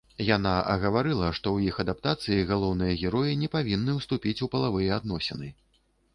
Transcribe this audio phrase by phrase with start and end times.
[0.27, 5.55] Яна агаварыла, што ў іх адаптацыі галоўныя героі не павінны ўступіць у палавыя адносіны.